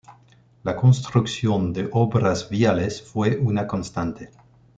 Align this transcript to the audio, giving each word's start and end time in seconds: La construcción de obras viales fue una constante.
La 0.63 0.75
construcción 0.75 1.73
de 1.73 1.87
obras 1.91 2.49
viales 2.49 3.03
fue 3.03 3.37
una 3.37 3.67
constante. 3.67 4.31